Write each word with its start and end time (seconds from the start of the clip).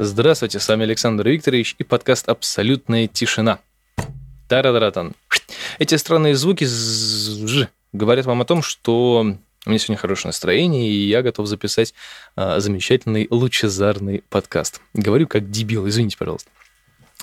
Здравствуйте, 0.00 0.60
с 0.60 0.68
вами 0.68 0.84
Александр 0.84 1.26
Викторович 1.28 1.74
и 1.76 1.82
подкаст 1.82 2.28
«Абсолютная 2.28 3.08
тишина». 3.08 3.58
Тарадаратан. 4.48 5.14
Эти 5.80 5.96
странные 5.96 6.36
звуки 6.36 6.66
говорят 7.92 8.26
вам 8.26 8.40
о 8.40 8.44
том, 8.44 8.62
что 8.62 9.34
у 9.66 9.70
меня 9.70 9.78
сегодня 9.78 9.98
хорошее 9.98 10.28
настроение, 10.28 10.88
и 10.88 11.08
я 11.08 11.22
готов 11.22 11.46
записать 11.46 11.94
а, 12.36 12.60
замечательный 12.60 13.26
лучезарный 13.30 14.22
подкаст. 14.30 14.80
Говорю 14.94 15.26
как 15.26 15.50
дебил, 15.50 15.88
извините, 15.88 16.16
пожалуйста. 16.16 16.50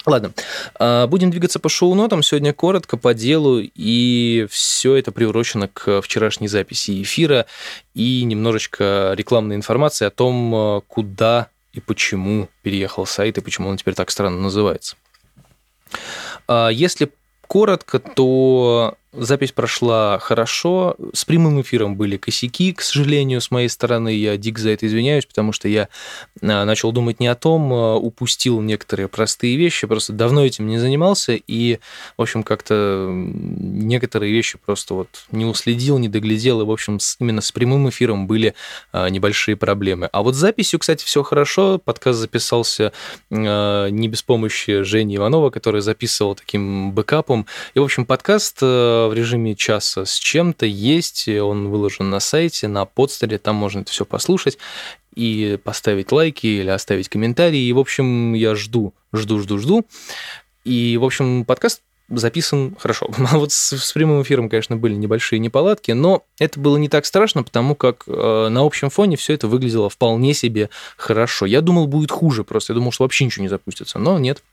Ладно, 0.05 0.33
а, 0.77 1.07
будем 1.07 1.31
двигаться 1.31 1.59
по 1.59 1.69
шоу-нотам. 1.69 2.21
Сегодня 2.21 2.53
коротко, 2.53 2.97
по 2.97 3.13
делу, 3.13 3.59
и 3.59 4.45
все 4.49 4.95
это 4.95 5.11
приурочено 5.11 5.67
к 5.67 6.01
вчерашней 6.01 6.47
записи 6.47 7.01
эфира 7.01 7.47
и 7.95 8.23
немножечко 8.23 9.13
рекламной 9.15 9.55
информации 9.55 10.05
о 10.05 10.11
том, 10.11 10.53
а, 10.53 10.81
куда 10.81 11.49
и 11.73 11.79
почему 11.79 12.49
переехал 12.61 13.05
сайт, 13.05 13.37
и 13.37 13.41
почему 13.41 13.69
он 13.69 13.77
теперь 13.77 13.95
так 13.95 14.11
странно 14.11 14.39
называется. 14.39 14.95
А 16.47 16.69
если 16.69 17.11
коротко, 17.47 17.99
то 17.99 18.95
Запись 19.17 19.51
прошла 19.51 20.19
хорошо. 20.19 20.95
С 21.13 21.25
прямым 21.25 21.61
эфиром 21.61 21.95
были 21.95 22.17
косяки, 22.17 22.73
к 22.73 22.81
сожалению, 22.81 23.39
с 23.39 23.49
моей 23.49 23.69
стороны. 23.69 24.09
Я 24.09 24.35
дико 24.37 24.59
за 24.59 24.71
это 24.71 24.87
извиняюсь, 24.87 25.25
потому 25.25 25.51
что 25.51 25.67
я 25.67 25.87
а, 26.41 26.65
начал 26.65 26.91
думать 26.91 27.19
не 27.19 27.27
о 27.27 27.35
том, 27.35 27.71
а, 27.71 27.95
упустил 27.95 28.61
некоторые 28.61 29.07
простые 29.07 29.55
вещи, 29.55 29.87
просто 29.87 30.13
давно 30.13 30.45
этим 30.45 30.67
не 30.67 30.77
занимался, 30.77 31.33
и, 31.33 31.79
в 32.17 32.21
общем, 32.21 32.43
как-то 32.43 33.09
некоторые 33.09 34.33
вещи 34.33 34.57
просто 34.63 34.93
вот 34.93 35.07
не 35.31 35.45
уследил, 35.45 35.97
не 35.97 36.09
доглядел, 36.09 36.61
и, 36.61 36.65
в 36.65 36.71
общем, 36.71 36.99
именно 37.19 37.41
с 37.41 37.51
прямым 37.51 37.89
эфиром 37.89 38.27
были 38.27 38.53
а, 38.91 39.07
небольшие 39.09 39.55
проблемы. 39.55 40.09
А 40.11 40.23
вот 40.23 40.35
с 40.35 40.39
записью, 40.39 40.79
кстати, 40.79 41.05
все 41.05 41.23
хорошо. 41.23 41.79
Подкаст 41.83 42.19
записался 42.19 42.91
не 43.29 44.07
без 44.07 44.23
помощи 44.23 44.81
Жени 44.81 45.15
Иванова, 45.15 45.49
который 45.49 45.81
записывал 45.81 46.35
таким 46.35 46.91
бэкапом. 46.91 47.45
И, 47.73 47.79
в 47.79 47.83
общем, 47.83 48.05
подкаст 48.05 48.61
в 49.07 49.13
режиме 49.13 49.55
часа 49.55 50.05
с 50.05 50.15
чем-то 50.15 50.65
есть, 50.65 51.27
он 51.27 51.69
выложен 51.69 52.09
на 52.09 52.19
сайте, 52.19 52.67
на 52.67 52.85
подстере, 52.85 53.37
там 53.37 53.55
можно 53.55 53.81
это 53.81 53.91
все 53.91 54.05
послушать 54.05 54.57
и 55.15 55.57
поставить 55.63 56.11
лайки 56.11 56.47
или 56.47 56.69
оставить 56.69 57.09
комментарии. 57.09 57.59
И, 57.59 57.73
в 57.73 57.79
общем, 57.79 58.33
я 58.33 58.55
жду, 58.55 58.93
жду, 59.13 59.39
жду, 59.39 59.57
жду. 59.57 59.85
И, 60.63 60.97
в 60.97 61.05
общем, 61.05 61.45
подкаст 61.45 61.81
записан 62.09 62.75
хорошо. 62.79 63.09
А 63.31 63.37
вот 63.37 63.51
с, 63.51 63.77
с 63.77 63.93
прямым 63.93 64.21
эфиром, 64.21 64.49
конечно, 64.49 64.77
были 64.77 64.93
небольшие 64.93 65.39
неполадки, 65.39 65.91
но 65.91 66.23
это 66.39 66.59
было 66.59 66.77
не 66.77 66.89
так 66.89 67.05
страшно, 67.05 67.43
потому 67.43 67.75
как 67.75 68.03
э, 68.07 68.47
на 68.49 68.61
общем 68.61 68.89
фоне 68.89 69.17
все 69.17 69.33
это 69.33 69.47
выглядело 69.47 69.89
вполне 69.89 70.33
себе 70.33 70.69
хорошо. 70.97 71.45
Я 71.45 71.61
думал, 71.61 71.87
будет 71.87 72.11
хуже 72.11 72.43
просто. 72.43 72.73
Я 72.73 72.75
думал, 72.75 72.91
что 72.91 73.03
вообще 73.03 73.25
ничего 73.25 73.43
не 73.43 73.49
запустится, 73.49 73.99
но 73.99 74.19
нет, 74.19 74.43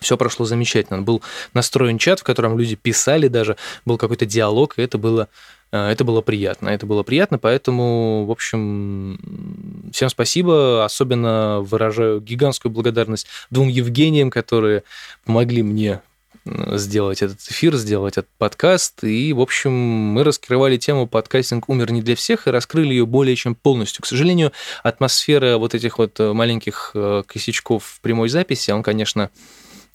все 0.00 0.16
прошло 0.16 0.46
замечательно. 0.46 1.02
Был 1.02 1.22
настроен 1.54 1.98
чат, 1.98 2.20
в 2.20 2.24
котором 2.24 2.58
люди 2.58 2.76
писали 2.76 3.28
даже, 3.28 3.56
был 3.84 3.98
какой-то 3.98 4.26
диалог, 4.26 4.74
и 4.76 4.82
это 4.82 4.98
было, 4.98 5.28
э, 5.72 5.90
это 5.90 6.04
было 6.04 6.20
приятно. 6.20 6.68
Это 6.68 6.86
было 6.86 7.02
приятно, 7.02 7.38
поэтому, 7.38 8.24
в 8.26 8.30
общем, 8.30 9.90
всем 9.92 10.08
спасибо. 10.08 10.84
Особенно 10.84 11.60
выражаю 11.60 12.20
гигантскую 12.20 12.72
благодарность 12.72 13.26
двум 13.50 13.68
Евгениям, 13.68 14.30
которые 14.30 14.82
помогли 15.24 15.62
мне 15.62 16.00
сделать 16.44 17.22
этот 17.22 17.40
эфир, 17.40 17.76
сделать 17.76 18.14
этот 18.16 18.30
подкаст. 18.38 19.04
И, 19.04 19.32
в 19.32 19.40
общем, 19.40 19.72
мы 19.72 20.24
раскрывали 20.24 20.76
тему 20.76 21.06
«Подкастинг 21.06 21.68
умер 21.68 21.92
не 21.92 22.02
для 22.02 22.16
всех» 22.16 22.46
и 22.46 22.50
раскрыли 22.50 22.88
ее 22.88 23.06
более 23.06 23.36
чем 23.36 23.54
полностью. 23.54 24.02
К 24.02 24.06
сожалению, 24.06 24.52
атмосфера 24.82 25.58
вот 25.58 25.74
этих 25.74 25.98
вот 25.98 26.18
маленьких 26.18 26.92
э, 26.94 27.22
косячков 27.26 27.84
в 27.84 28.00
прямой 28.00 28.28
записи, 28.28 28.70
он, 28.70 28.82
конечно, 28.82 29.30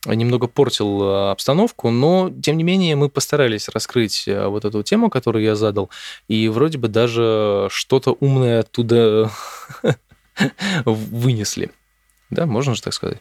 немного 0.05 0.47
портил 0.47 1.03
э, 1.03 1.31
обстановку, 1.31 1.89
но, 1.89 2.31
тем 2.41 2.57
не 2.57 2.63
менее, 2.63 2.95
мы 2.95 3.09
постарались 3.09 3.69
раскрыть 3.69 4.27
э, 4.27 4.47
вот 4.47 4.65
эту 4.65 4.83
тему, 4.83 5.09
которую 5.09 5.43
я 5.43 5.55
задал, 5.55 5.89
и 6.27 6.47
вроде 6.49 6.77
бы 6.77 6.87
даже 6.87 7.67
что-то 7.71 8.15
умное 8.19 8.61
оттуда 8.61 9.31
вынесли. 10.85 11.71
Да, 12.29 12.45
можно 12.45 12.75
же 12.75 12.81
так 12.81 12.93
сказать. 12.93 13.19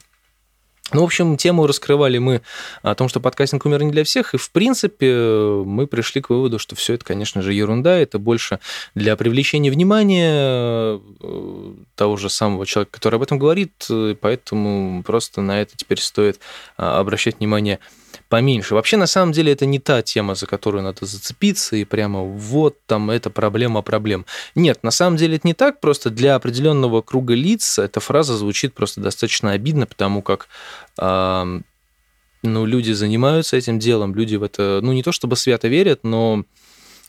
Ну, 0.93 1.01
в 1.01 1.03
общем, 1.05 1.35
тему 1.35 1.65
раскрывали 1.65 2.19
мы 2.19 2.41
о 2.83 2.93
том, 2.93 3.09
что 3.09 3.19
подкастинг 3.19 3.65
умер 3.65 3.81
не 3.83 3.91
для 3.91 4.03
всех, 4.03 4.35
и, 4.35 4.37
в 4.37 4.51
принципе, 4.51 5.15
мы 5.65 5.87
пришли 5.87 6.21
к 6.21 6.29
выводу, 6.29 6.59
что 6.59 6.75
все 6.75 6.93
это, 6.93 7.03
конечно 7.03 7.41
же, 7.41 7.53
ерунда, 7.53 7.97
это 7.97 8.19
больше 8.19 8.59
для 8.93 9.15
привлечения 9.15 9.71
внимания 9.71 10.99
э, 11.21 11.73
того 11.95 12.17
же 12.17 12.29
самого 12.29 12.65
человека, 12.65 12.91
который 12.91 13.15
об 13.15 13.23
этом 13.23 13.39
говорит, 13.39 13.87
поэтому 14.21 15.03
просто 15.03 15.41
на 15.41 15.61
это 15.61 15.75
теперь 15.75 15.99
стоит 15.99 16.39
а, 16.77 16.99
обращать 16.99 17.39
внимание 17.39 17.79
поменьше. 18.29 18.75
Вообще, 18.75 18.97
на 18.97 19.07
самом 19.07 19.31
деле, 19.31 19.51
это 19.51 19.65
не 19.65 19.79
та 19.79 20.01
тема, 20.01 20.35
за 20.35 20.45
которую 20.45 20.83
надо 20.83 21.05
зацепиться, 21.05 21.75
и 21.75 21.85
прямо 21.85 22.23
вот 22.23 22.77
там 22.85 23.09
это 23.09 23.29
проблема 23.29 23.81
проблем. 23.81 24.25
Нет, 24.55 24.83
на 24.83 24.91
самом 24.91 25.17
деле 25.17 25.37
это 25.37 25.47
не 25.47 25.53
так, 25.53 25.79
просто 25.79 26.09
для 26.09 26.35
определенного 26.35 27.01
круга 27.01 27.33
лиц 27.33 27.79
эта 27.79 27.99
фраза 27.99 28.35
звучит 28.35 28.73
просто 28.73 29.01
достаточно 29.01 29.51
обидно, 29.51 29.85
потому 29.85 30.21
как 30.21 30.47
э, 30.99 31.59
ну, 32.43 32.65
люди 32.65 32.91
занимаются 32.91 33.57
этим 33.57 33.79
делом, 33.79 34.15
люди 34.15 34.35
в 34.35 34.43
это, 34.43 34.79
ну, 34.81 34.93
не 34.93 35.03
то 35.03 35.11
чтобы 35.11 35.35
свято 35.35 35.67
верят, 35.67 36.03
но 36.03 36.43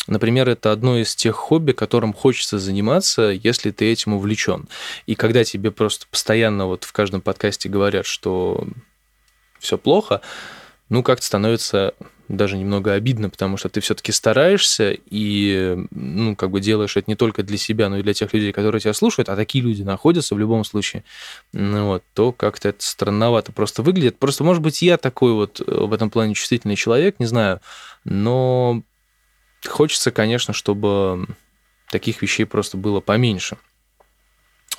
Например, 0.06 0.48
это 0.48 0.72
одно 0.72 0.98
из 0.98 1.14
тех 1.14 1.34
хобби, 1.34 1.72
которым 1.72 2.12
хочется 2.12 2.58
заниматься, 2.58 3.30
если 3.30 3.70
ты 3.70 3.90
этим 3.90 4.14
увлечен. 4.14 4.68
И 5.06 5.14
когда 5.14 5.44
тебе 5.44 5.70
просто 5.70 6.06
постоянно 6.10 6.66
вот 6.66 6.84
в 6.84 6.92
каждом 6.92 7.20
подкасте 7.20 7.68
говорят, 7.68 8.06
что 8.06 8.66
все 9.58 9.78
плохо, 9.78 10.20
ну, 10.88 11.02
как-то 11.02 11.26
становится 11.26 11.94
даже 12.28 12.56
немного 12.56 12.92
обидно, 12.92 13.30
потому 13.30 13.56
что 13.56 13.68
ты 13.68 13.80
все-таки 13.80 14.12
стараешься 14.12 14.96
и, 15.10 15.76
ну, 15.90 16.34
как 16.34 16.50
бы 16.50 16.60
делаешь 16.60 16.96
это 16.96 17.10
не 17.10 17.14
только 17.14 17.42
для 17.42 17.56
себя, 17.56 17.88
но 17.88 17.98
и 17.98 18.02
для 18.02 18.14
тех 18.14 18.32
людей, 18.32 18.52
которые 18.52 18.80
тебя 18.80 18.94
слушают, 18.94 19.28
а 19.28 19.36
такие 19.36 19.62
люди 19.62 19.82
находятся 19.82 20.34
в 20.34 20.38
любом 20.38 20.64
случае, 20.64 21.04
ну, 21.52 21.86
вот, 21.86 22.04
то 22.14 22.32
как-то 22.32 22.70
это 22.70 22.82
странновато 22.82 23.52
просто 23.52 23.82
выглядит. 23.82 24.18
Просто, 24.18 24.44
может 24.44 24.62
быть, 24.62 24.82
я 24.82 24.96
такой 24.96 25.32
вот 25.32 25.60
э, 25.60 25.64
в 25.66 25.92
этом 25.92 26.10
плане 26.10 26.34
чувствительный 26.34 26.76
человек, 26.76 27.16
не 27.18 27.26
знаю, 27.26 27.60
но 28.04 28.82
хочется, 29.66 30.10
конечно, 30.10 30.54
чтобы 30.54 31.26
таких 31.90 32.22
вещей 32.22 32.44
просто 32.44 32.76
было 32.76 33.00
поменьше 33.00 33.56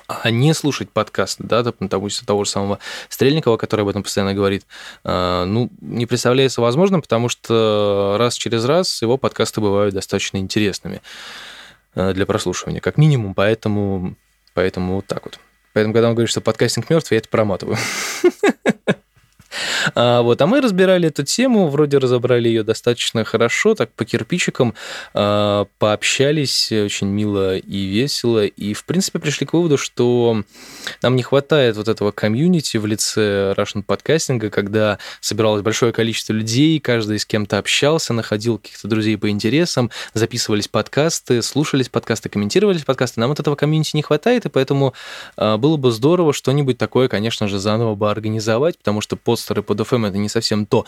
а 0.08 0.30
не 0.30 0.54
слушать 0.54 0.90
подкаст, 0.90 1.36
да, 1.38 1.62
допустим, 1.62 2.26
того 2.26 2.44
же 2.44 2.50
самого 2.50 2.78
Стрельникова, 3.10 3.58
который 3.58 3.82
об 3.82 3.88
этом 3.88 4.02
постоянно 4.02 4.32
говорит, 4.32 4.64
а, 5.04 5.44
ну, 5.44 5.70
не 5.82 6.06
представляется 6.06 6.62
возможным, 6.62 7.02
потому 7.02 7.28
что 7.28 8.16
раз 8.18 8.34
через 8.34 8.64
раз 8.64 9.02
его 9.02 9.18
подкасты 9.18 9.60
бывают 9.60 9.94
достаточно 9.94 10.38
интересными 10.38 11.02
а, 11.94 12.14
для 12.14 12.24
прослушивания, 12.24 12.80
как 12.80 12.96
минимум, 12.96 13.34
поэтому, 13.34 14.16
поэтому 14.54 14.96
вот 14.96 15.06
так 15.06 15.26
вот. 15.26 15.38
Поэтому, 15.74 15.92
когда 15.92 16.08
он 16.08 16.14
говорит, 16.14 16.30
что 16.30 16.40
подкастинг 16.40 16.88
мертв, 16.88 17.12
я 17.12 17.18
это 17.18 17.28
проматываю. 17.28 17.76
А, 19.94 20.22
вот, 20.22 20.40
а 20.40 20.46
мы 20.46 20.60
разбирали 20.60 21.08
эту 21.08 21.24
тему, 21.24 21.68
вроде 21.68 21.98
разобрали 21.98 22.48
ее 22.48 22.62
достаточно 22.62 23.24
хорошо, 23.24 23.74
так 23.74 23.90
по 23.92 24.04
кирпичикам, 24.04 24.74
а, 25.14 25.66
пообщались 25.78 26.70
очень 26.72 27.08
мило 27.08 27.56
и 27.56 27.84
весело, 27.86 28.44
и, 28.44 28.74
в 28.74 28.84
принципе, 28.84 29.18
пришли 29.18 29.46
к 29.46 29.52
выводу, 29.52 29.78
что 29.78 30.42
нам 31.02 31.16
не 31.16 31.22
хватает 31.22 31.76
вот 31.76 31.88
этого 31.88 32.10
комьюнити 32.10 32.76
в 32.76 32.86
лице 32.86 33.54
Russian 33.56 33.82
подкастинга, 33.82 34.50
когда 34.50 34.98
собиралось 35.20 35.62
большое 35.62 35.92
количество 35.92 36.32
людей, 36.32 36.78
каждый 36.80 37.18
с 37.18 37.26
кем-то 37.26 37.58
общался, 37.58 38.12
находил 38.12 38.58
каких-то 38.58 38.88
друзей 38.88 39.16
по 39.16 39.30
интересам, 39.30 39.90
записывались 40.14 40.68
подкасты, 40.68 41.42
слушались 41.42 41.88
подкасты, 41.88 42.28
комментировались 42.28 42.84
подкасты. 42.84 43.20
Нам 43.20 43.30
вот 43.30 43.40
этого 43.40 43.54
комьюнити 43.54 43.96
не 43.96 44.02
хватает, 44.02 44.46
и 44.46 44.48
поэтому 44.48 44.94
а, 45.36 45.56
было 45.56 45.76
бы 45.76 45.90
здорово 45.90 46.32
что-нибудь 46.32 46.78
такое, 46.78 47.08
конечно 47.08 47.48
же, 47.48 47.58
заново 47.58 47.94
бы 47.94 48.10
организовать, 48.10 48.78
потому 48.78 49.00
что 49.00 49.16
постеры 49.16 49.62
под 49.62 49.77
FM 49.84 50.08
это 50.08 50.18
не 50.18 50.28
совсем 50.28 50.66
то, 50.66 50.84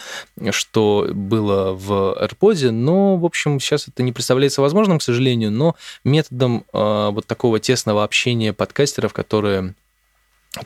что 0.51 1.09
было 1.13 1.73
в 1.73 2.17
AirPods, 2.21 2.71
но, 2.71 3.17
в 3.17 3.25
общем, 3.25 3.61
сейчас 3.61 3.89
это 3.89 4.03
не 4.03 4.13
представляется 4.13 4.63
возможным, 4.63 4.99
к 4.99 5.03
сожалению, 5.03 5.51
но 5.51 5.77
методом 6.05 6.65
э, 6.73 7.11
вот 7.13 7.27
такого 7.27 7.61
тесного 7.61 8.05
общения 8.05 8.53
подкастеров, 8.53 9.13
которые 9.13 9.75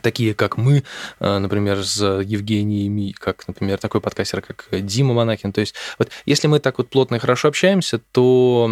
такие 0.01 0.33
как 0.33 0.57
мы, 0.57 0.83
э, 1.19 1.37
например, 1.37 1.83
с 1.83 2.01
Евгением, 2.01 3.13
как, 3.19 3.47
например, 3.47 3.77
такой 3.77 4.01
подкастер, 4.01 4.41
как 4.41 4.67
Дима 4.71 5.13
Монахин. 5.13 5.53
То 5.53 5.61
есть 5.61 5.75
вот 5.99 6.09
если 6.25 6.47
мы 6.47 6.59
так 6.59 6.79
вот 6.79 6.89
плотно 6.89 7.15
и 7.15 7.19
хорошо 7.19 7.49
общаемся, 7.49 7.99
то 8.11 8.71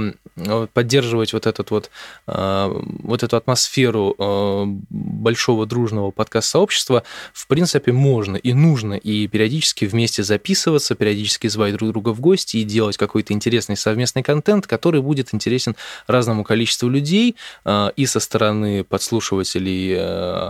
поддерживать 0.73 1.33
вот, 1.33 1.45
этот 1.45 1.69
вот, 1.69 1.91
э, 2.27 2.81
вот 3.03 3.21
эту 3.21 3.37
атмосферу 3.37 4.15
э, 4.17 4.63
большого 4.89 5.67
дружного 5.67 6.09
подкаст-сообщества 6.09 7.03
в 7.31 7.47
принципе 7.47 7.91
можно 7.91 8.35
и 8.35 8.53
нужно, 8.53 8.95
и 8.95 9.27
периодически 9.27 9.85
вместе 9.85 10.23
записываться, 10.23 10.95
периодически 10.95 11.45
звать 11.47 11.75
друг 11.75 11.91
друга 11.91 12.09
в 12.09 12.21
гости 12.21 12.57
и 12.57 12.63
делать 12.63 12.97
какой-то 12.97 13.33
интересный 13.33 13.77
совместный 13.77 14.23
контент, 14.23 14.65
который 14.65 15.01
будет 15.01 15.33
интересен 15.33 15.75
разному 16.07 16.43
количеству 16.43 16.89
людей 16.89 17.35
и 17.67 18.05
со 18.05 18.19
стороны 18.19 18.83
подслушивателей 18.83 19.99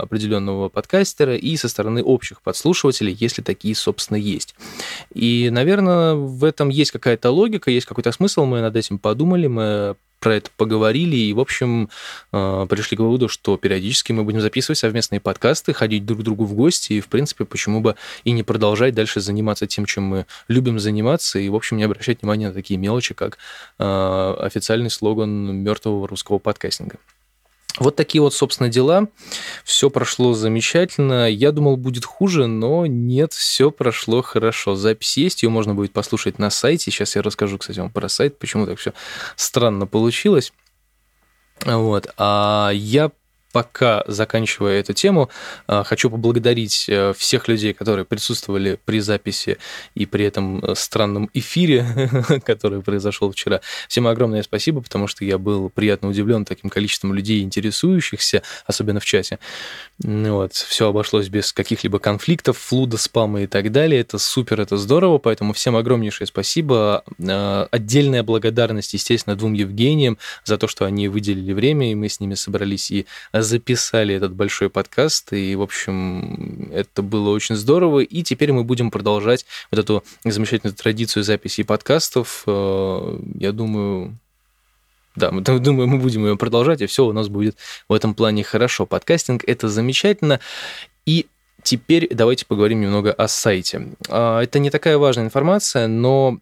определенного 0.02 0.53
опытного 0.54 0.68
подкастера 0.68 1.36
и 1.36 1.56
со 1.56 1.68
стороны 1.68 2.02
общих 2.02 2.40
подслушивателей, 2.42 3.16
если 3.18 3.42
такие, 3.42 3.74
собственно, 3.74 4.16
есть. 4.16 4.54
И, 5.14 5.48
наверное, 5.50 6.14
в 6.14 6.44
этом 6.44 6.68
есть 6.68 6.90
какая-то 6.90 7.30
логика, 7.30 7.70
есть 7.70 7.86
какой-то 7.86 8.12
смысл, 8.12 8.44
мы 8.44 8.60
над 8.60 8.76
этим 8.76 8.98
подумали, 8.98 9.46
мы 9.46 9.96
про 10.20 10.36
это 10.36 10.50
поговорили 10.56 11.16
и, 11.16 11.34
в 11.34 11.40
общем, 11.40 11.90
э, 12.32 12.66
пришли 12.70 12.96
к 12.96 13.00
выводу, 13.00 13.28
что 13.28 13.58
периодически 13.58 14.12
мы 14.12 14.24
будем 14.24 14.40
записывать 14.40 14.78
совместные 14.78 15.20
подкасты, 15.20 15.74
ходить 15.74 16.06
друг 16.06 16.20
к 16.20 16.22
другу 16.22 16.44
в 16.44 16.54
гости, 16.54 16.94
и, 16.94 17.00
в 17.00 17.08
принципе, 17.08 17.44
почему 17.44 17.80
бы 17.80 17.94
и 18.24 18.32
не 18.32 18.42
продолжать 18.42 18.94
дальше 18.94 19.20
заниматься 19.20 19.66
тем, 19.66 19.84
чем 19.84 20.04
мы 20.04 20.26
любим 20.48 20.78
заниматься, 20.78 21.38
и, 21.38 21.50
в 21.50 21.54
общем, 21.54 21.76
не 21.76 21.84
обращать 21.84 22.22
внимания 22.22 22.48
на 22.48 22.54
такие 22.54 22.78
мелочи, 22.78 23.12
как 23.12 23.36
э, 23.78 24.34
официальный 24.40 24.90
слоган 24.90 25.56
мертвого 25.56 26.08
русского 26.08 26.38
подкастинга. 26.38 26.96
Вот 27.78 27.96
такие 27.96 28.22
вот, 28.22 28.32
собственно, 28.32 28.68
дела. 28.68 29.08
Все 29.64 29.90
прошло 29.90 30.32
замечательно. 30.32 31.28
Я 31.28 31.50
думал, 31.50 31.76
будет 31.76 32.04
хуже, 32.04 32.46
но 32.46 32.86
нет, 32.86 33.32
все 33.32 33.70
прошло 33.70 34.22
хорошо. 34.22 34.76
Запись 34.76 35.16
есть, 35.16 35.42
ее 35.42 35.48
можно 35.48 35.74
будет 35.74 35.92
послушать 35.92 36.38
на 36.38 36.50
сайте. 36.50 36.90
Сейчас 36.90 37.16
я 37.16 37.22
расскажу, 37.22 37.58
кстати, 37.58 37.80
вам 37.80 37.90
про 37.90 38.08
сайт, 38.08 38.38
почему 38.38 38.66
так 38.66 38.78
все 38.78 38.92
странно 39.34 39.86
получилось. 39.86 40.52
Вот. 41.64 42.08
А 42.16 42.70
я 42.72 43.10
пока 43.54 44.02
заканчивая 44.08 44.80
эту 44.80 44.94
тему, 44.94 45.30
а, 45.68 45.84
хочу 45.84 46.10
поблагодарить 46.10 46.86
э, 46.88 47.12
всех 47.16 47.46
людей, 47.46 47.72
которые 47.72 48.04
присутствовали 48.04 48.80
при 48.84 48.98
записи 48.98 49.58
и 49.94 50.06
при 50.06 50.24
этом 50.24 50.58
э, 50.58 50.74
странном 50.74 51.30
эфире, 51.34 51.86
который 52.44 52.82
произошел 52.82 53.30
вчера. 53.30 53.60
Всем 53.86 54.08
огромное 54.08 54.42
спасибо, 54.42 54.80
потому 54.80 55.06
что 55.06 55.24
я 55.24 55.38
был 55.38 55.70
приятно 55.70 56.08
удивлен 56.08 56.44
таким 56.44 56.68
количеством 56.68 57.14
людей, 57.14 57.42
интересующихся, 57.42 58.42
особенно 58.66 58.98
в 58.98 59.04
чате. 59.04 59.38
Вот. 60.02 60.54
Все 60.54 60.88
обошлось 60.88 61.28
без 61.28 61.52
каких-либо 61.52 62.00
конфликтов, 62.00 62.58
флуда, 62.58 62.96
спама 62.96 63.42
и 63.42 63.46
так 63.46 63.70
далее. 63.70 64.00
Это 64.00 64.18
супер, 64.18 64.60
это 64.60 64.76
здорово, 64.76 65.18
поэтому 65.18 65.52
всем 65.52 65.76
огромнейшее 65.76 66.26
спасибо. 66.26 67.04
Отдельная 67.70 68.24
благодарность, 68.24 68.94
естественно, 68.94 69.36
двум 69.36 69.52
Евгениям 69.52 70.18
за 70.44 70.58
то, 70.58 70.66
что 70.66 70.86
они 70.86 71.06
выделили 71.06 71.52
время, 71.52 71.92
и 71.92 71.94
мы 71.94 72.08
с 72.08 72.18
ними 72.18 72.34
собрались 72.34 72.90
и 72.90 73.06
записали 73.44 74.14
этот 74.14 74.32
большой 74.34 74.70
подкаст, 74.70 75.32
и, 75.32 75.54
в 75.54 75.62
общем, 75.62 76.70
это 76.72 77.02
было 77.02 77.30
очень 77.30 77.54
здорово, 77.54 78.00
и 78.00 78.22
теперь 78.22 78.52
мы 78.52 78.64
будем 78.64 78.90
продолжать 78.90 79.46
вот 79.70 79.78
эту 79.78 80.04
замечательную 80.24 80.74
традицию 80.74 81.22
записи 81.22 81.62
подкастов. 81.62 82.42
Э, 82.46 83.18
я 83.38 83.52
думаю, 83.52 84.18
да, 85.16 85.30
мы, 85.30 85.40
думаю, 85.60 85.86
мы 85.88 85.98
будем 85.98 86.24
ее 86.26 86.36
продолжать, 86.36 86.80
и 86.80 86.86
все 86.86 87.06
у 87.06 87.12
нас 87.12 87.28
будет 87.28 87.56
в 87.88 87.92
этом 87.92 88.14
плане 88.14 88.42
хорошо. 88.42 88.86
Подкастинг– 88.86 89.44
это 89.46 89.68
замечательно, 89.68 90.40
и 91.06 91.26
Теперь 91.64 92.14
давайте 92.14 92.44
поговорим 92.44 92.82
немного 92.82 93.10
о 93.10 93.26
сайте. 93.26 93.88
А, 94.10 94.42
это 94.42 94.58
не 94.58 94.68
такая 94.68 94.98
важная 94.98 95.24
информация, 95.24 95.88
но 95.88 96.38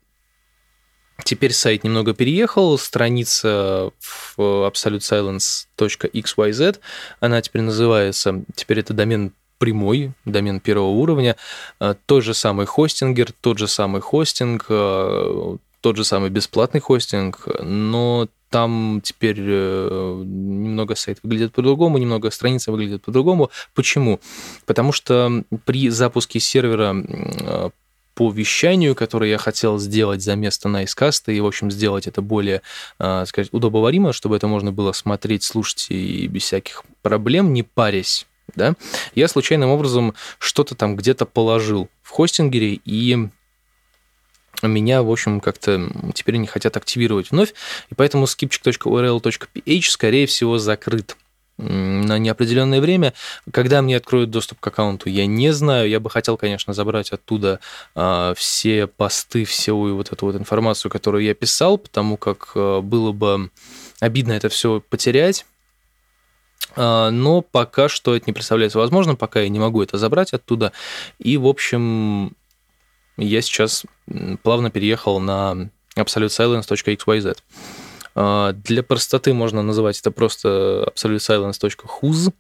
Теперь 1.25 1.53
сайт 1.53 1.85
немного 1.85 2.15
переехал, 2.15 2.77
страница 2.79 3.91
в 4.01 4.39
absolutesilence.xyz, 4.39 6.81
она 7.21 7.41
теперь 7.41 7.63
называется, 7.63 8.43
теперь 8.55 8.81
это 8.81 8.93
домен 8.93 9.33
прямой, 9.59 10.11
домен 10.25 10.59
первого 10.59 10.91
уровня, 10.91 11.37
э, 11.79 11.95
тот 12.07 12.25
же 12.25 12.35
самый 12.35 12.67
хостингер, 12.67 13.31
тот 13.41 13.59
же 13.59 13.69
самый 13.69 14.01
хостинг, 14.01 14.67
э, 14.69 15.57
тот 15.81 15.97
же 15.97 16.03
самый 16.05 16.31
бесплатный 16.31 16.81
хостинг, 16.81 17.47
но 17.61 18.27
там 18.51 19.01
теперь 19.05 19.39
э, 19.39 20.23
немного 20.25 20.97
сайт 20.97 21.21
выглядит 21.23 21.53
по-другому, 21.53 21.99
немного 21.99 22.31
страница 22.31 22.73
выглядит 22.73 23.03
по-другому. 23.03 23.51
Почему? 23.75 24.19
Потому 24.67 24.91
что 24.93 25.45
при 25.65 25.91
запуске 25.91 26.41
сервера 26.41 27.05
по 28.15 28.31
вещанию, 28.31 28.95
которое 28.95 29.31
я 29.31 29.39
хотел 29.39 29.79
сделать 29.79 30.23
за 30.23 30.37
место 30.37 30.69
Найскаста, 30.69 31.33
и, 31.33 31.41
в 31.41 31.47
общем, 31.47 31.71
сделать 31.71 32.07
это 32.07 32.23
более, 32.23 32.63
а, 32.99 33.25
сказать, 33.27 33.49
удобоваримо, 33.53 34.13
чтобы 34.13 34.37
это 34.37 34.47
можно 34.47 34.73
было 34.73 34.93
смотреть, 34.93 35.43
слушать 35.43 35.87
и 35.89 36.27
без 36.27 36.43
всяких 36.43 36.85
проблем, 37.03 37.53
не 37.53 37.63
парясь, 37.63 38.27
да, 38.55 38.75
я 39.15 39.29
случайным 39.29 39.71
образом 39.71 40.15
что-то 40.39 40.75
там 40.75 40.97
где-то 40.97 41.27
положил 41.27 41.89
в 42.03 42.11
хостингере, 42.11 42.81
и 42.85 43.29
меня, 44.63 45.03
в 45.03 45.11
общем, 45.11 45.41
как-то 45.41 45.91
теперь 46.15 46.37
не 46.37 46.47
хотят 46.47 46.77
активировать 46.77 47.31
вновь, 47.31 47.55
и 47.91 47.95
поэтому 47.95 48.27
skipчик.url.ph, 48.27 49.83
скорее 49.89 50.27
всего, 50.27 50.59
закрыт 50.59 51.17
на 51.63 52.19
неопределенное 52.19 52.81
время. 52.81 53.15
Когда 53.51 53.83
мне 53.83 53.97
откроют 53.97 54.31
доступ 54.31 54.61
к 54.61 54.67
аккаунту, 54.67 55.09
я 55.09 55.27
не 55.27 55.53
знаю. 55.53 55.89
Я 55.89 56.01
бы 56.01 56.11
хотел, 56.11 56.37
конечно, 56.37 56.73
забрать 56.73 57.11
оттуда 57.11 57.61
а, 57.95 58.35
все 58.35 58.87
посты, 58.87 59.45
всю 59.45 59.95
вот 59.95 60.13
эту 60.13 60.27
вот 60.27 60.37
информацию, 60.37 60.91
которую 60.91 61.25
я 61.25 61.35
писал, 61.35 61.79
потому 61.79 62.17
как 62.17 62.53
а, 62.55 62.81
было 62.81 63.13
бы 63.13 63.51
обидно 64.01 64.33
это 64.33 64.49
все 64.49 64.81
потерять. 64.81 65.47
А, 66.77 67.11
но 67.11 67.43
пока 67.43 67.89
что 67.89 68.17
это 68.17 68.25
не 68.27 68.33
представляется 68.33 68.79
возможным, 68.79 69.17
пока 69.17 69.41
я 69.41 69.49
не 69.49 69.59
могу 69.59 69.83
это 69.83 69.99
забрать 69.99 70.33
оттуда. 70.33 70.73
И, 71.19 71.37
в 71.37 71.47
общем, 71.47 72.33
я 73.17 73.43
сейчас 73.43 73.85
плавно 74.43 74.71
переехал 74.71 75.21
на 75.21 75.71
absolutesilence.xyz. 75.97 77.37
А, 78.15 78.53
для 78.53 78.83
простоты 78.83 79.33
можно 79.33 79.63
называть 79.63 79.99
это 80.01 80.11
просто 80.11 80.93
absolutesilence.whos, 80.95 82.33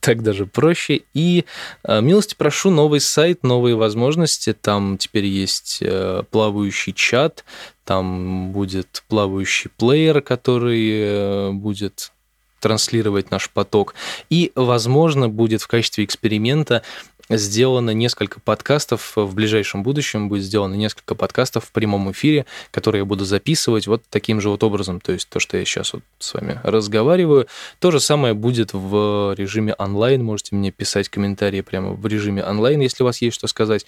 так 0.00 0.22
даже 0.22 0.46
проще. 0.46 1.02
И 1.14 1.44
а, 1.82 2.00
милости 2.00 2.34
прошу, 2.36 2.70
новый 2.70 3.00
сайт, 3.00 3.42
новые 3.42 3.76
возможности. 3.76 4.52
Там 4.52 4.98
теперь 4.98 5.26
есть 5.26 5.78
э, 5.80 6.22
плавающий 6.30 6.92
чат, 6.92 7.44
там 7.84 8.52
будет 8.52 9.04
плавающий 9.08 9.70
плеер, 9.76 10.22
который 10.22 10.90
э, 10.90 11.50
будет 11.52 12.12
транслировать 12.60 13.30
наш 13.30 13.50
поток. 13.50 13.94
И, 14.30 14.52
возможно, 14.54 15.28
будет 15.28 15.62
в 15.62 15.68
качестве 15.68 16.04
эксперимента 16.04 16.82
сделано 17.28 17.90
несколько 17.90 18.40
подкастов 18.40 19.12
в 19.16 19.34
ближайшем 19.34 19.82
будущем, 19.82 20.28
будет 20.28 20.44
сделано 20.44 20.74
несколько 20.74 21.14
подкастов 21.14 21.64
в 21.64 21.72
прямом 21.72 22.10
эфире, 22.12 22.46
которые 22.70 23.00
я 23.00 23.04
буду 23.04 23.24
записывать 23.24 23.86
вот 23.86 24.02
таким 24.08 24.40
же 24.40 24.48
вот 24.48 24.62
образом. 24.62 25.00
То 25.00 25.12
есть 25.12 25.28
то, 25.28 25.40
что 25.40 25.56
я 25.56 25.64
сейчас 25.64 25.92
вот 25.92 26.02
с 26.18 26.34
вами 26.34 26.60
разговариваю, 26.62 27.48
то 27.78 27.90
же 27.90 28.00
самое 28.00 28.34
будет 28.34 28.72
в 28.72 29.34
режиме 29.36 29.74
онлайн. 29.74 30.24
Можете 30.24 30.54
мне 30.54 30.70
писать 30.70 31.08
комментарии 31.08 31.60
прямо 31.60 31.92
в 31.92 32.06
режиме 32.06 32.44
онлайн, 32.44 32.80
если 32.80 33.02
у 33.02 33.06
вас 33.06 33.20
есть 33.22 33.36
что 33.36 33.48
сказать. 33.48 33.86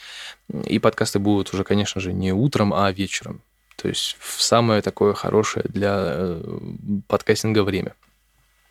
И 0.66 0.78
подкасты 0.78 1.18
будут 1.18 1.52
уже, 1.54 1.64
конечно 1.64 2.00
же, 2.00 2.12
не 2.12 2.32
утром, 2.32 2.72
а 2.74 2.90
вечером. 2.90 3.42
То 3.76 3.88
есть 3.88 4.16
в 4.18 4.42
самое 4.42 4.82
такое 4.82 5.14
хорошее 5.14 5.64
для 5.68 5.94
э, 5.96 6.58
подкастинга 7.06 7.62
время 7.62 7.94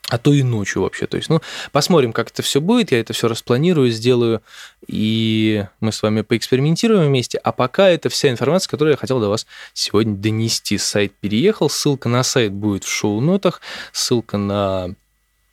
а 0.09 0.17
то 0.17 0.33
и 0.33 0.43
ночью 0.43 0.83
вообще. 0.83 1.05
То 1.07 1.17
есть, 1.17 1.29
ну, 1.29 1.41
посмотрим, 1.71 2.13
как 2.13 2.29
это 2.29 2.41
все 2.41 2.61
будет, 2.61 2.91
я 2.91 2.99
это 2.99 3.13
все 3.13 3.27
распланирую, 3.27 3.91
сделаю, 3.91 4.41
и 4.87 5.65
мы 5.79 5.91
с 5.91 6.01
вами 6.01 6.21
поэкспериментируем 6.21 7.07
вместе. 7.07 7.37
А 7.39 7.51
пока 7.51 7.89
это 7.89 8.09
вся 8.09 8.29
информация, 8.29 8.69
которую 8.69 8.93
я 8.93 8.97
хотел 8.97 9.19
до 9.19 9.29
вас 9.29 9.45
сегодня 9.73 10.15
донести. 10.15 10.77
Сайт 10.77 11.13
переехал, 11.19 11.69
ссылка 11.69 12.09
на 12.09 12.23
сайт 12.23 12.53
будет 12.53 12.83
в 12.83 12.89
шоу-нотах, 12.89 13.61
ссылка 13.91 14.37
на 14.37 14.95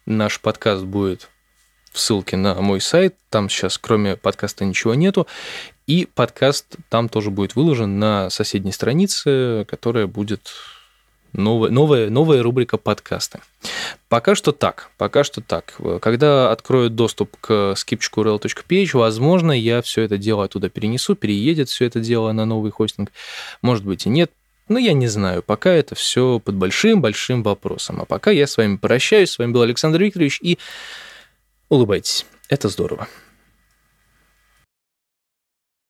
наш 0.06 0.40
подкаст 0.40 0.84
будет 0.84 1.28
в 1.92 1.98
ссылке 1.98 2.36
на 2.36 2.54
мой 2.60 2.80
сайт. 2.80 3.16
Там 3.30 3.48
сейчас 3.48 3.78
кроме 3.78 4.16
подкаста 4.16 4.64
ничего 4.64 4.94
нету. 4.94 5.26
И 5.86 6.06
подкаст 6.12 6.76
там 6.88 7.08
тоже 7.08 7.30
будет 7.30 7.56
выложен 7.56 7.98
на 7.98 8.30
соседней 8.30 8.72
странице, 8.72 9.66
которая 9.68 10.06
будет 10.06 10.50
новая, 11.32 11.70
новая, 11.70 12.10
новая 12.10 12.42
рубрика 12.42 12.78
подкасты. 12.78 13.40
Пока 14.08 14.34
что 14.34 14.52
так, 14.52 14.90
пока 14.98 15.24
что 15.24 15.40
так. 15.40 15.74
Когда 16.00 16.50
откроют 16.52 16.94
доступ 16.94 17.36
к 17.40 17.74
скипчику 17.76 18.22
rel.ph, 18.22 18.96
возможно, 18.96 19.52
я 19.52 19.82
все 19.82 20.02
это 20.02 20.18
дело 20.18 20.44
оттуда 20.44 20.68
перенесу, 20.68 21.14
переедет 21.14 21.68
все 21.68 21.86
это 21.86 22.00
дело 22.00 22.32
на 22.32 22.44
новый 22.44 22.70
хостинг. 22.70 23.10
Может 23.62 23.84
быть 23.84 24.06
и 24.06 24.08
нет, 24.08 24.30
но 24.68 24.78
я 24.78 24.92
не 24.92 25.08
знаю, 25.08 25.42
пока 25.42 25.70
это 25.70 25.94
все 25.94 26.38
под 26.38 26.54
большим-большим 26.54 27.42
вопросом. 27.42 28.00
А 28.00 28.04
пока 28.04 28.30
я 28.30 28.46
с 28.46 28.56
вами 28.56 28.76
прощаюсь. 28.76 29.32
С 29.32 29.38
вами 29.38 29.52
был 29.52 29.62
Александр 29.62 30.02
Викторович 30.02 30.38
и 30.40 30.58
улыбайтесь. 31.68 32.26
Это 32.48 32.68
здорово. 32.68 33.08